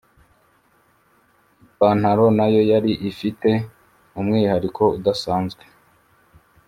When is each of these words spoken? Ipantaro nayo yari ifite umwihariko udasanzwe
Ipantaro 1.65 2.25
nayo 2.37 2.61
yari 2.71 2.91
ifite 3.09 3.49
umwihariko 4.19 4.83
udasanzwe 4.97 5.63